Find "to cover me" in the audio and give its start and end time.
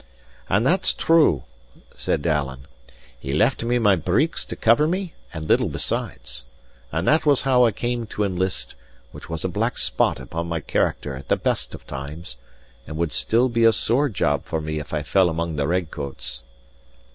4.45-5.13